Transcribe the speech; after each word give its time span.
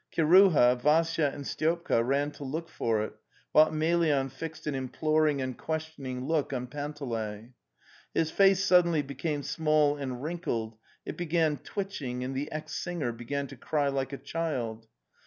Kiruha, 0.11 0.81
Vassya, 0.81 1.31
and 1.31 1.45
Styopka 1.45 2.03
ran 2.03 2.31
to 2.31 2.43
look 2.43 2.69
for 2.69 3.03
it, 3.03 3.13
while 3.51 3.69
Emelyan 3.69 4.31
fixed 4.31 4.65
an 4.65 4.73
imploring 4.73 5.43
and 5.43 5.55
questioning 5.55 6.25
look 6.25 6.51
on 6.51 6.65
Panteley. 6.65 7.53
His 8.11 8.31
face 8.31 8.63
sud 8.65 8.85
denly 8.87 9.05
became 9.05 9.43
small 9.43 9.97
and 9.97 10.23
wrinkled; 10.23 10.75
it 11.05 11.17
began 11.17 11.57
twitching, 11.57 12.23
and 12.23 12.33
the 12.35 12.51
ex 12.51 12.73
singer 12.83 13.11
began 13.11 13.45
to 13.45 13.55
cry 13.55 13.89
like 13.89 14.11
a 14.11 14.17
child. 14.17 14.87